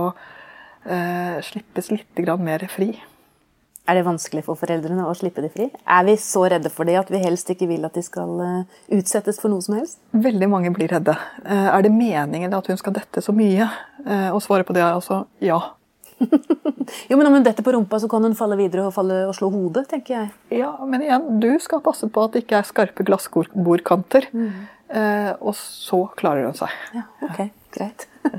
eh, 0.85 1.39
slippes 1.45 1.91
litt 1.93 2.25
mer 2.39 2.67
fri. 2.71 2.93
Er 3.89 3.97
det 3.97 4.05
vanskelig 4.05 4.43
for 4.45 4.59
foreldrene 4.59 5.07
å 5.09 5.15
slippe 5.17 5.41
de 5.41 5.49
fri? 5.49 5.65
Er 5.89 6.03
vi 6.05 6.13
så 6.21 6.43
redde 6.51 6.69
for 6.69 6.85
det 6.85 6.99
at 6.99 7.09
vi 7.09 7.23
helst 7.23 7.49
ikke 7.49 7.65
vil 7.71 7.87
at 7.87 7.95
de 7.97 8.03
skal 8.05 8.35
uh, 8.37 8.81
utsettes 8.93 9.39
for 9.41 9.49
noe 9.49 9.65
som 9.65 9.79
helst? 9.79 9.97
Veldig 10.13 10.49
mange 10.51 10.69
blir 10.75 10.91
redde. 10.93 11.15
Uh, 11.41 11.71
er 11.71 11.87
det 11.87 11.91
meningen 11.95 12.53
at 12.53 12.69
hun 12.69 12.77
skal 12.77 12.93
dette 12.99 13.23
så 13.25 13.33
mye? 13.33 13.65
Uh, 14.05 14.29
og 14.35 14.43
svaret 14.45 14.67
på 14.67 14.75
det 14.77 14.83
er 14.83 14.91
altså 14.91 15.23
ja. 15.41 15.57
jo, 17.09 17.17
men 17.17 17.25
Om 17.31 17.39
hun 17.39 17.47
detter 17.47 17.65
på 17.65 17.73
rumpa, 17.73 17.97
så 17.97 18.09
kan 18.11 18.27
hun 18.27 18.37
falle 18.37 18.59
videre 18.59 18.85
og, 18.85 18.93
falle 18.93 19.23
og 19.25 19.33
slå 19.39 19.49
hodet, 19.55 19.87
tenker 19.89 20.19
jeg. 20.19 20.29
Ja, 20.59 20.75
Men 20.85 21.07
igjen, 21.07 21.25
du 21.41 21.49
skal 21.63 21.81
passe 21.81 22.11
på 22.13 22.27
at 22.27 22.35
det 22.35 22.43
ikke 22.43 22.59
er 22.59 22.69
skarpe 22.69 23.07
glassbordkanter. 23.07 24.29
Mm. 24.35 24.67
Eh, 24.89 25.33
og 25.37 25.53
så 25.57 26.03
klarer 26.17 26.47
hun 26.49 26.57
seg. 26.57 26.73
Ja, 26.95 27.03
ok, 27.27 27.41
greit. 27.75 28.07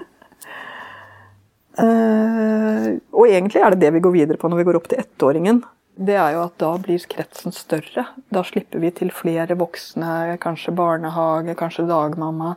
eh, 1.85 2.89
og 3.15 3.29
egentlig 3.29 3.63
er 3.63 3.75
det 3.75 3.85
det 3.85 3.93
vi 3.95 4.03
går 4.03 4.17
videre 4.17 4.41
på 4.41 4.51
når 4.51 4.63
vi 4.63 4.67
går 4.71 4.81
opp 4.81 4.89
til 4.91 5.03
ettåringen. 5.03 5.63
Det 6.01 6.17
er 6.17 6.35
jo 6.35 6.45
at 6.47 6.57
da 6.63 6.73
blir 6.81 7.03
kretsen 7.13 7.55
større. 7.55 8.07
Da 8.33 8.43
slipper 8.47 8.83
vi 8.83 8.91
til 8.97 9.13
flere 9.15 9.55
voksne, 9.59 10.39
kanskje 10.43 10.75
barnehage, 10.75 11.55
kanskje 11.59 11.87
dagmamma. 11.91 12.57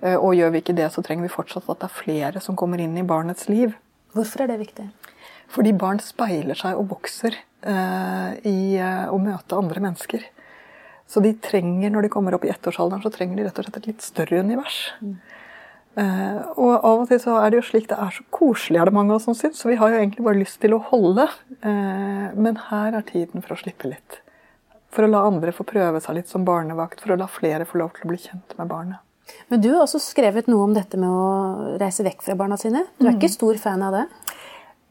Eh, 0.00 0.16
og 0.16 0.36
gjør 0.38 0.54
vi 0.54 0.62
ikke 0.64 0.76
det, 0.78 0.88
så 0.94 1.04
trenger 1.04 1.26
vi 1.26 1.34
fortsatt 1.34 1.68
at 1.68 1.82
det 1.82 1.90
er 1.90 1.98
flere 1.98 2.44
som 2.44 2.56
kommer 2.56 2.80
inn 2.80 2.96
i 2.96 3.04
barnets 3.04 3.50
liv. 3.52 3.76
Hvorfor 4.16 4.44
er 4.44 4.52
det 4.52 4.62
viktig? 4.62 4.88
Fordi 5.52 5.74
barn 5.76 6.00
speiler 6.02 6.56
seg 6.58 6.78
og 6.78 6.88
vokser 6.94 7.36
eh, 7.36 8.32
i 8.48 8.80
å 8.80 9.18
møte 9.22 9.58
andre 9.60 9.82
mennesker. 9.84 10.24
Så 11.06 11.22
de 11.22 11.32
trenger, 11.38 11.92
når 11.94 12.06
de 12.06 12.12
kommer 12.12 12.34
opp 12.34 12.44
i 12.46 12.50
ettårsalderen, 12.50 13.02
så 13.04 13.12
trenger 13.14 13.38
de 13.38 13.46
rett 13.46 13.58
og 13.60 13.66
slett 13.66 13.78
et 13.78 13.90
litt 13.92 14.04
større 14.04 14.42
univers. 14.42 14.78
Mm. 15.00 15.16
Eh, 15.96 16.40
og 16.60 16.74
av 16.74 17.04
og 17.04 17.06
til 17.08 17.20
så 17.22 17.38
er 17.40 17.52
det 17.52 17.62
jo 17.62 17.66
slik 17.70 17.86
det 17.88 17.96
er 17.96 18.12
så 18.12 18.24
koselig, 18.34 18.80
er 18.82 18.90
det 18.90 18.96
mange 18.96 19.14
av 19.14 19.20
oss 19.20 19.28
som 19.30 19.36
syns. 19.38 19.62
Så 19.62 19.70
vi 19.70 19.78
har 19.80 19.92
jo 19.92 20.00
egentlig 20.00 20.26
bare 20.26 20.42
lyst 20.42 20.58
til 20.60 20.76
å 20.76 20.82
holde. 20.90 21.28
Uh, 21.64 22.34
men 22.36 22.58
her 22.68 22.98
er 22.98 23.06
tiden 23.06 23.44
for 23.44 23.56
å 23.56 23.60
slippe 23.60 23.88
litt. 23.88 24.20
For 24.92 25.06
å 25.06 25.10
la 25.10 25.24
andre 25.28 25.54
få 25.56 25.64
prøve 25.68 26.02
seg 26.02 26.18
litt 26.18 26.32
som 26.32 26.44
barnevakt. 26.48 27.00
For 27.04 27.14
å 27.14 27.20
la 27.20 27.30
flere 27.30 27.68
få 27.68 27.80
lov 27.80 27.94
til 27.96 28.08
å 28.08 28.12
bli 28.12 28.20
kjent 28.20 28.56
med 28.58 28.70
barnet. 28.72 29.02
Men 29.50 29.62
du 29.62 29.70
har 29.72 29.82
også 29.82 30.02
skrevet 30.02 30.50
noe 30.50 30.68
om 30.68 30.74
dette 30.76 30.98
med 31.00 31.10
å 31.10 31.76
reise 31.80 32.04
vekk 32.06 32.22
fra 32.26 32.36
barna 32.38 32.58
sine. 32.60 32.84
Du 32.98 33.06
er 33.06 33.16
ikke 33.16 33.30
mm. 33.30 33.36
stor 33.38 33.58
fan 33.62 33.82
av 33.82 33.96
det? 33.96 34.04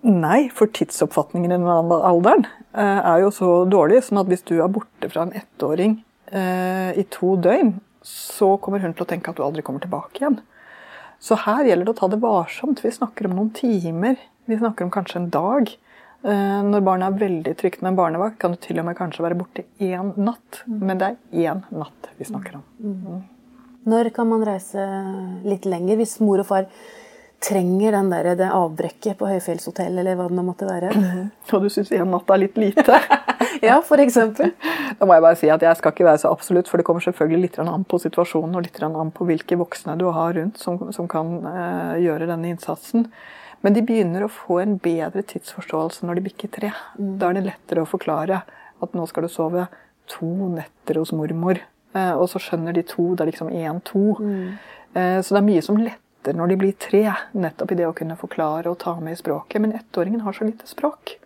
Nei, 0.06 0.50
for 0.54 0.70
tidsoppfatningen 0.70 1.54
i 1.54 1.56
den 1.56 1.66
alderen 1.66 2.44
eh, 2.78 3.00
er 3.00 3.24
jo 3.24 3.32
så 3.34 3.52
dårlig 3.70 4.04
sånn 4.06 4.20
at 4.22 4.30
hvis 4.30 4.44
du 4.46 4.60
er 4.60 4.70
borte 4.70 5.10
fra 5.10 5.24
en 5.26 5.34
ettåring 5.40 5.96
eh, 6.32 6.92
i 6.98 7.06
to 7.12 7.36
døgn, 7.42 7.76
så 8.06 8.56
kommer 8.62 8.84
hun 8.84 8.94
til 8.94 9.06
å 9.06 9.10
tenke 9.10 9.32
at 9.32 9.40
du 9.40 9.44
aldri 9.46 9.64
kommer 9.66 9.84
tilbake 9.84 10.22
igjen. 10.22 10.40
Så 11.20 11.38
her 11.46 11.66
gjelder 11.66 11.88
det 11.88 11.96
å 11.96 12.00
ta 12.00 12.10
det 12.12 12.22
varsomt. 12.22 12.84
Vi 12.84 12.94
snakker 12.94 13.30
om 13.30 13.38
noen 13.40 13.52
timer. 13.56 14.20
Vi 14.46 14.58
snakker 14.60 14.86
om 14.86 14.94
kanskje 14.94 15.24
en 15.24 15.30
dag. 15.34 15.72
Eh, 16.26 16.60
når 16.66 16.84
barnet 16.86 17.08
er 17.08 17.22
veldig 17.22 17.56
trygt 17.60 17.82
med 17.82 17.94
en 17.94 18.00
barnevakt, 18.00 18.38
kan 18.42 18.54
du 18.54 18.60
til 18.62 18.82
og 18.82 18.88
med 18.88 18.98
kanskje 18.98 19.26
være 19.26 19.38
borte 19.40 19.66
én 19.82 20.12
natt. 20.18 20.64
Men 20.68 21.02
det 21.02 21.12
er 21.14 21.48
én 21.48 21.64
natt 21.74 22.12
vi 22.20 22.28
snakker 22.30 22.60
om. 22.60 22.68
Mm. 22.82 23.24
Når 23.86 24.10
kan 24.14 24.30
man 24.30 24.46
reise 24.46 24.86
litt 25.46 25.68
lenger, 25.70 26.00
hvis 26.02 26.18
mor 26.26 26.42
og 26.42 26.50
far 26.50 26.70
trenger 27.46 27.94
den 27.94 28.10
der, 28.10 28.32
det 28.40 28.48
avbrekket 28.50 29.20
på 29.20 29.30
høyfjellshotell, 29.30 30.00
eller 30.02 30.18
hva 30.18 30.26
det 30.32 30.38
nå 30.38 30.46
måtte 30.48 30.66
være? 30.66 30.94
Og 31.54 31.66
du 31.66 31.70
syns 31.70 31.94
én 31.94 32.10
natt 32.10 32.32
er 32.34 32.42
litt 32.42 32.58
lite? 32.58 33.02
ja, 33.62 33.78
for 33.86 34.02
eksempel. 34.02 34.52
Da 35.00 35.08
må 35.08 35.16
jeg 35.16 35.26
bare 35.26 35.40
si 35.40 35.50
at 35.54 35.64
jeg 35.64 35.80
skal 35.80 35.94
ikke 35.94 36.08
være 36.08 36.22
så 36.24 36.34
absolutt, 36.34 36.70
for 36.72 36.82
det 36.82 36.88
kommer 36.88 37.04
selvfølgelig 37.06 37.42
litt 37.48 37.60
an 37.62 37.86
på 37.88 38.00
situasjonen 38.02 38.58
og 38.58 38.66
litt 38.68 38.82
an 38.84 39.14
på 39.16 39.28
hvilke 39.30 39.58
voksne 39.60 39.98
du 40.02 40.08
har 40.16 40.36
rundt 40.38 40.62
som, 40.62 40.80
som 40.96 41.10
kan 41.12 41.38
uh, 41.46 41.96
gjøre 42.02 42.30
denne 42.30 42.52
innsatsen. 42.54 43.08
Men 43.66 43.74
de 43.74 43.82
begynner 43.86 44.26
å 44.26 44.30
få 44.32 44.60
en 44.62 44.76
bedre 44.78 45.24
tidsforståelse 45.26 46.06
når 46.06 46.20
de 46.20 46.26
bikker 46.28 46.52
tre. 46.54 46.70
Da 46.98 47.32
er 47.32 47.40
det 47.40 47.48
lettere 47.48 47.82
å 47.82 47.90
forklare 47.90 48.44
at 48.84 48.94
nå 48.94 49.08
skal 49.10 49.26
du 49.26 49.32
sove 49.32 49.66
to 50.12 50.30
netter 50.54 51.00
hos 51.02 51.14
mormor. 51.16 51.62
Eh, 51.96 52.14
og 52.14 52.28
så 52.30 52.42
skjønner 52.44 52.76
de 52.76 52.84
to. 52.86 53.14
Det 53.16 53.26
er 53.26 53.32
liksom 53.32 53.50
én-to. 53.50 54.04
Mm. 54.20 54.58
Eh, 54.94 55.20
så 55.22 55.36
det 55.36 55.42
er 55.42 55.48
mye 55.50 55.64
som 55.66 55.80
letter 55.82 56.38
når 56.38 56.52
de 56.52 56.60
blir 56.62 56.78
tre, 56.82 57.04
nettopp 57.38 57.74
i 57.74 57.80
det 57.80 57.88
å 57.90 57.96
kunne 57.98 58.18
forklare 58.20 58.72
og 58.72 58.80
ta 58.82 58.96
med 59.00 59.16
i 59.16 59.20
språket. 59.20 59.62
Men 59.64 59.76
ettåringen 59.80 60.26
har 60.26 60.36
så 60.38 60.48
lite 60.48 60.70
språk. 60.70 61.18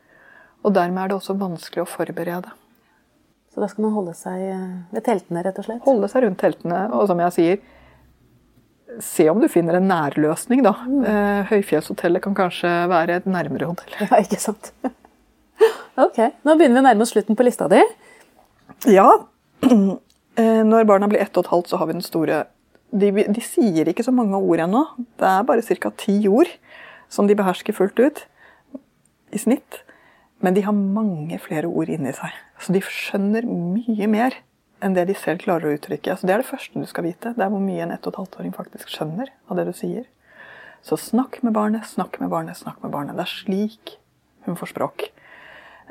Og 0.66 0.74
dermed 0.76 1.04
er 1.04 1.12
det 1.12 1.18
også 1.20 1.38
vanskelig 1.40 1.86
å 1.86 1.90
forberede. 1.90 2.52
Så 3.54 3.64
da 3.64 3.70
skal 3.72 3.88
man 3.88 3.96
holde 3.96 4.14
seg 4.18 4.44
eh, 4.52 4.80
ved 4.94 5.06
teltene, 5.08 5.44
rett 5.46 5.60
og 5.62 5.68
slett? 5.68 5.84
Holde 5.88 6.10
seg 6.12 6.26
rundt 6.26 6.42
teltene. 6.42 6.82
Og 6.96 7.08
som 7.10 7.22
jeg 7.24 7.36
sier, 7.38 7.62
se 9.04 9.30
om 9.32 9.40
du 9.42 9.48
finner 9.52 9.80
en 9.80 9.90
nærløsning, 9.90 10.62
da. 10.66 10.76
Mm. 10.86 11.02
Høyfjellshotellet 11.50 12.26
kan 12.26 12.38
kanskje 12.38 12.74
være 12.92 13.22
et 13.22 13.30
nærmere 13.30 13.72
hotell. 13.72 13.96
Ja, 14.04 14.22
ikke 14.22 14.42
sant. 14.42 14.72
ok, 16.06 16.22
nå 16.46 16.56
begynner 16.60 16.80
vi 16.80 16.84
å 16.84 16.88
nærme 16.90 17.06
oss 17.06 17.16
slutten 17.16 17.40
på 17.40 17.48
lista 17.48 17.70
di. 17.72 17.82
Ja. 18.92 19.10
Eh, 20.40 20.62
når 20.64 20.86
barna 20.88 21.08
blir 21.12 21.20
ett 21.20 21.36
og 21.36 21.44
et 21.44 21.50
halvt, 21.52 21.68
så 21.68 21.78
har 21.82 21.90
vi 21.90 21.98
den 21.98 22.06
store 22.06 22.36
de, 22.96 23.10
de 23.12 23.42
sier 23.44 23.90
ikke 23.90 24.06
så 24.06 24.14
mange 24.16 24.38
ord 24.38 24.62
ennå. 24.64 24.86
Det 25.20 25.28
er 25.28 25.46
bare 25.46 25.78
ca. 25.84 25.92
ti 26.00 26.16
ord 26.32 26.48
som 27.12 27.28
de 27.28 27.36
behersker 27.36 27.76
fullt 27.76 28.00
ut 28.00 28.22
i 29.36 29.42
snitt. 29.42 29.82
Men 30.40 30.56
de 30.56 30.64
har 30.64 30.76
mange 30.76 31.40
flere 31.44 31.68
ord 31.68 31.90
inni 31.92 32.14
seg. 32.16 32.36
Så 32.60 32.74
de 32.76 32.82
skjønner 32.84 33.48
mye 33.48 34.08
mer 34.08 34.38
enn 34.84 34.96
det 34.96 35.10
de 35.10 35.16
selv 35.18 35.44
klarer 35.44 35.68
å 35.68 35.76
uttrykke. 35.76 36.16
Så 36.16 36.28
Det 36.28 36.34
er 36.34 36.44
det 36.44 36.48
første 36.48 36.80
du 36.80 36.88
skal 36.88 37.08
vite. 37.10 37.34
Det 37.36 37.44
er 37.44 37.52
hvor 37.52 37.64
mye 37.64 37.84
en 37.84 37.92
ett 37.92 38.06
og 38.08 38.14
et 38.14 38.22
halvt 38.22 38.40
åring 38.40 38.56
faktisk 38.56 38.92
skjønner 38.94 39.32
av 39.50 39.60
det 39.60 39.68
du 39.68 39.74
sier. 39.76 40.06
Så 40.82 40.96
snakk 40.96 41.42
med 41.44 41.54
barnet, 41.54 41.84
snakk 41.86 42.20
med 42.22 42.32
barnet, 42.32 42.58
snakk 42.58 42.80
med 42.84 42.92
barnet. 42.92 43.18
Det 43.18 43.26
er 43.26 43.34
slik 43.34 43.98
hun 44.48 44.56
får 44.56 44.72
språk. 44.72 45.10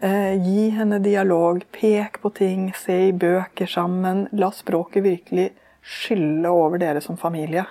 Eh, 0.00 0.34
gi 0.40 0.68
henne 0.70 1.00
dialog, 1.02 1.64
pek 1.72 2.20
på 2.22 2.30
ting, 2.32 2.70
se 2.72 3.08
i 3.08 3.12
bøker 3.12 3.68
sammen. 3.68 4.28
La 4.32 4.48
språket 4.54 5.04
virkelig 5.04 5.50
skylle 5.82 6.48
over 6.48 6.80
dere 6.80 7.02
som 7.04 7.18
familie. 7.20 7.66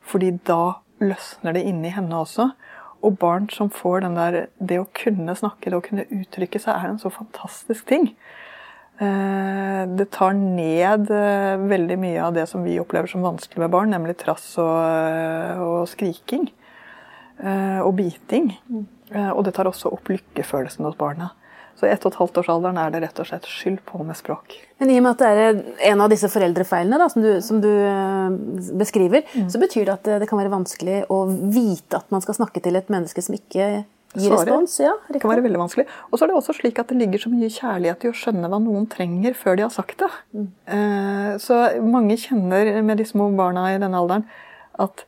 Fordi 0.00 0.30
da 0.46 0.78
løsner 1.02 1.56
det 1.56 1.64
inni 1.68 1.90
henne 1.92 2.16
også. 2.22 2.52
Og 3.04 3.18
barn 3.20 3.50
som 3.52 3.70
får 3.72 4.04
den 4.04 4.16
der 4.16 4.38
Det 4.58 4.80
å 4.80 4.88
kunne 4.96 5.36
snakke, 5.36 5.70
det 5.70 5.78
å 5.78 5.84
kunne 5.84 6.06
uttrykke 6.08 6.60
seg, 6.62 6.74
er 6.74 6.92
en 6.92 7.00
så 7.02 7.12
fantastisk 7.12 7.86
ting. 7.90 8.10
Eh, 9.02 9.82
det 9.98 10.08
tar 10.14 10.36
ned 10.38 11.10
eh, 11.12 11.54
veldig 11.60 11.98
mye 12.00 12.24
av 12.24 12.36
det 12.36 12.46
som 12.50 12.64
vi 12.64 12.78
opplever 12.80 13.10
som 13.10 13.26
vanskelig 13.26 13.64
med 13.64 13.72
barn, 13.74 13.92
nemlig 13.92 14.16
trass 14.22 14.54
og, 14.62 15.64
og 15.64 15.80
skriking. 15.90 16.50
Og 17.44 17.90
biting. 17.98 18.52
Mm. 18.70 18.84
Og 19.34 19.40
det 19.44 19.56
tar 19.56 19.66
også 19.66 19.90
opp 19.90 20.06
lykkefølelsen 20.08 20.86
hos 20.86 20.94
barna. 20.96 21.32
Så 21.74 21.88
i 21.88 21.90
ett 21.90 22.04
og 22.06 22.12
et 22.12 22.18
halvt 22.20 22.38
årsalderen 22.44 22.78
er 22.78 22.92
det 22.94 23.00
rett 23.02 23.18
og 23.18 23.26
slett 23.26 23.48
skyld 23.50 23.80
på 23.88 24.04
med 24.06 24.18
språk. 24.18 24.54
Men 24.78 24.92
i 24.92 24.98
og 25.00 25.06
med 25.06 25.16
at 25.16 25.22
det 25.22 25.30
er 25.30 25.88
en 25.90 26.04
av 26.04 26.12
disse 26.12 26.30
foreldrefeilene 26.30 27.00
da, 27.00 27.08
som, 27.10 27.24
du, 27.24 27.32
som, 27.42 27.58
du, 27.62 27.70
eh, 27.70 28.36
beskriver, 28.78 29.24
mm. 29.34 29.48
så 29.50 29.62
betyr 29.62 29.88
det 29.88 29.96
at 29.96 30.12
det 30.22 30.28
kan 30.30 30.38
være 30.38 30.52
vanskelig 30.54 31.02
å 31.10 31.24
vite 31.26 31.98
at 31.98 32.14
man 32.14 32.22
skal 32.22 32.38
snakke 32.38 32.62
til 32.62 32.78
et 32.78 32.92
menneske 32.94 33.24
som 33.26 33.34
ikke 33.34 33.84
gir 34.14 34.30
Svaret. 34.30 34.46
respons? 34.46 34.76
Ja, 34.84 34.92
det 35.10 35.20
kan 35.22 35.32
være 35.32 35.44
veldig 35.46 35.60
vanskelig. 35.64 35.86
Og 36.10 36.18
så 36.18 36.24
er 36.24 36.30
det 36.30 36.38
også 36.38 36.54
slik 36.60 36.78
at 36.78 36.92
det 36.92 37.00
ligger 37.00 37.24
så 37.24 37.32
mye 37.32 37.50
kjærlighet 37.50 38.06
i 38.06 38.12
å 38.12 38.16
skjønne 38.20 38.50
hva 38.52 38.60
noen 38.62 38.86
trenger 38.90 39.34
før 39.38 39.58
de 39.58 39.66
har 39.66 39.74
sagt 39.74 39.98
det. 40.04 40.10
Mm. 40.36 40.48
Eh, 40.76 41.32
så 41.42 41.60
mange 41.82 42.18
kjenner 42.20 42.70
med 42.86 43.02
de 43.02 43.08
små 43.08 43.30
barna 43.34 43.66
i 43.72 43.80
denne 43.82 43.98
alderen 43.98 44.28
at 44.78 45.06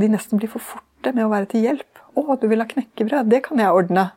de 0.00 0.08
nesten 0.08 0.40
blir 0.40 0.50
for 0.52 0.64
forte 0.64 1.12
med 1.12 1.26
å 1.26 1.32
være 1.32 1.52
til 1.52 1.68
hjelp. 1.68 1.86
'Å, 2.10 2.34
du 2.40 2.48
vil 2.50 2.60
ha 2.60 2.66
knekkebrød? 2.68 3.30
Det 3.30 3.44
kan 3.46 3.60
jeg 3.60 3.70
ordne.' 3.70 4.10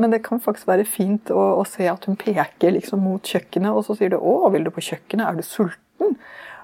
Men 0.00 0.10
det 0.10 0.24
kan 0.26 0.42
faktisk 0.42 0.66
være 0.66 0.86
fint 0.88 1.30
å, 1.30 1.42
å 1.60 1.64
se 1.68 1.86
at 1.90 2.08
hun 2.08 2.18
peker 2.18 2.74
liksom 2.74 3.04
mot 3.04 3.22
kjøkkenet, 3.22 3.70
og 3.70 3.86
så 3.86 3.96
sier 3.98 4.10
du 4.10 4.18
'Å, 4.18 4.50
vil 4.52 4.66
du 4.66 4.72
på 4.74 4.82
kjøkkenet? 4.82 5.28
Er 5.28 5.38
du 5.38 5.46
sulten?' 5.46 6.18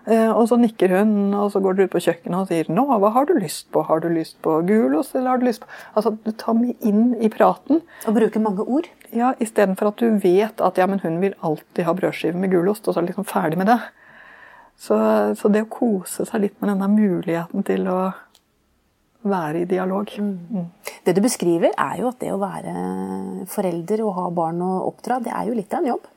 Eh, 0.09 0.31
og 0.33 0.47
så 0.49 0.57
nikker 0.57 0.95
hun, 0.97 1.35
og 1.37 1.51
så 1.53 1.61
går 1.61 1.77
du 1.77 1.83
ut 1.85 1.93
på 1.93 2.01
kjøkkenet 2.01 2.39
og 2.39 2.49
sier 2.49 2.65
'Nå, 2.73 2.87
hva 2.89 3.11
har 3.13 3.27
du 3.29 3.35
lyst 3.37 3.71
på? 3.71 3.85
Har 3.85 4.01
du 4.01 4.09
lyst 4.09 4.41
på 4.43 4.57
gulost, 4.67 5.15
eller 5.15 5.31
har 5.31 5.39
du 5.39 5.45
lyst 5.45 5.61
på 5.61 5.69
Altså, 5.95 6.17
du 6.25 6.33
tar 6.33 6.55
med 6.55 6.75
inn 6.81 7.15
i 7.21 7.29
praten. 7.29 7.83
Og 8.07 8.15
bruker 8.15 8.41
mange 8.41 8.65
ord? 8.65 8.89
Ja, 9.13 9.35
istedenfor 9.39 9.89
at 9.89 10.01
du 10.01 10.19
vet 10.19 10.61
at 10.61 10.79
ja, 10.79 10.87
men 10.87 11.01
hun 11.01 11.21
vil 11.21 11.35
alltid 11.43 11.85
ha 11.85 11.93
brødskive 11.93 12.35
med 12.35 12.51
gulost, 12.51 12.89
og 12.89 12.95
så 12.95 13.01
er 13.01 13.03
det 13.03 13.13
liksom 13.15 13.29
ferdig 13.29 13.59
med 13.59 13.67
det. 13.67 13.81
Så, 14.79 14.97
så 15.37 15.53
det 15.53 15.67
å 15.67 15.69
kose 15.69 16.25
seg 16.25 16.41
litt 16.41 16.61
med 16.61 16.71
denne 16.71 16.89
muligheten 16.89 17.63
til 17.63 17.87
å 17.89 18.13
være 19.23 19.63
i 19.63 19.69
dialog. 19.69 20.13
Mm. 20.17 20.71
Det 21.05 21.17
du 21.17 21.21
beskriver, 21.25 21.75
er 21.77 22.01
jo 22.01 22.09
at 22.13 22.23
det 22.23 22.33
å 22.33 22.41
være 22.41 22.75
forelder 23.51 24.05
og 24.07 24.17
ha 24.17 24.31
barn 24.35 24.63
å 24.65 24.73
oppdra, 24.89 25.21
det 25.25 25.35
er 25.35 25.51
jo 25.51 25.59
litt 25.59 25.75
av 25.75 25.85
en 25.85 25.93
jobb. 25.95 26.09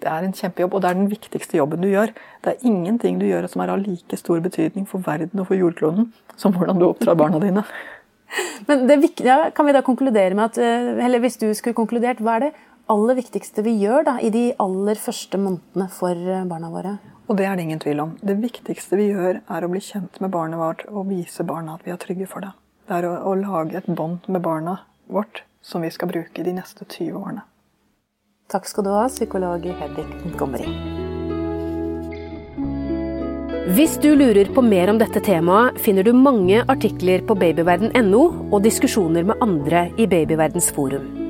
Det 0.00 0.08
er 0.08 0.24
en 0.24 0.34
kjempejobb, 0.34 0.74
og 0.74 0.82
det 0.82 0.90
er 0.90 0.96
den 0.96 1.10
viktigste 1.10 1.58
jobben 1.58 1.84
du 1.84 1.90
gjør. 1.90 2.14
Det 2.40 2.54
er 2.54 2.66
ingenting 2.66 3.18
du 3.20 3.26
gjør 3.28 3.48
som 3.52 3.62
er 3.64 3.74
av 3.74 3.82
like 3.82 4.16
stor 4.16 4.40
betydning 4.40 4.86
for 4.88 5.04
verden 5.04 5.42
og 5.42 5.50
for 5.50 5.60
jordkloden 5.60 6.08
som 6.40 6.54
hvordan 6.56 6.80
du 6.80 6.86
oppdrar 6.88 7.18
barna 7.20 7.40
dine. 7.42 7.66
Men 8.68 8.86
det, 8.88 8.96
Kan 9.54 9.66
vi 9.66 9.76
da 9.76 9.82
konkludere 9.84 10.34
med 10.34 10.44
at, 10.44 10.58
eh, 10.58 11.04
eller 11.04 11.20
hvis 11.20 11.36
du 11.36 11.50
skulle 11.54 11.76
konkludert, 11.76 12.22
hva 12.22 12.38
er 12.38 12.46
det 12.46 12.52
aller 12.90 13.18
viktigste 13.18 13.64
vi 13.66 13.76
gjør 13.82 14.06
da, 14.08 14.18
i 14.18 14.30
de 14.30 14.50
aller 14.58 14.98
første 14.98 15.38
månedene 15.38 15.90
for 15.92 16.16
eh, 16.16 16.46
barna 16.48 16.70
våre? 16.72 16.96
Og 17.30 17.36
det 17.38 17.46
er 17.46 17.54
det 17.54 17.62
ingen 17.68 17.78
tvil 17.78 18.00
om. 18.02 18.16
Det 18.26 18.34
viktigste 18.42 18.98
vi 18.98 19.12
gjør, 19.12 19.38
er 19.46 19.64
å 19.64 19.70
bli 19.70 19.80
kjent 19.84 20.18
med 20.18 20.32
barnet 20.34 20.58
vårt 20.58 20.82
og 20.90 21.06
vise 21.12 21.46
barna 21.46 21.76
at 21.76 21.86
vi 21.86 21.94
er 21.94 22.00
trygge 22.02 22.26
for 22.26 22.42
det. 22.42 22.50
Det 22.90 22.96
er 22.96 23.06
å, 23.06 23.12
å 23.30 23.36
lage 23.38 23.78
et 23.78 23.86
bånd 23.86 24.26
med 24.26 24.42
barna 24.42 24.80
vårt 25.06 25.44
som 25.62 25.84
vi 25.86 25.92
skal 25.94 26.10
bruke 26.10 26.42
de 26.42 26.56
neste 26.56 26.82
20 26.82 27.14
årene. 27.20 27.46
Takk 28.50 28.66
skal 28.66 28.82
du 28.82 28.90
ha, 28.90 29.04
psykolog 29.06 29.62
Hedvig 29.62 30.08
Montgomery. 30.24 30.66
Hvis 33.70 33.94
du 34.02 34.08
lurer 34.18 34.50
på 34.50 34.64
mer 34.66 34.90
om 34.90 34.98
dette 34.98 35.22
temaet, 35.22 35.78
finner 35.78 36.02
du 36.02 36.10
mange 36.16 36.64
artikler 36.66 37.22
på 37.22 37.38
babyverden.no 37.38 38.22
og 38.50 38.62
diskusjoner 38.66 39.30
med 39.30 39.38
andre 39.46 39.86
i 39.94 40.10
Babyverdens 40.10 40.72
forum. 40.74 41.29